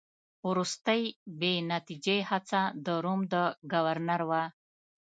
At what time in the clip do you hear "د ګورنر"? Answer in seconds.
3.33-4.21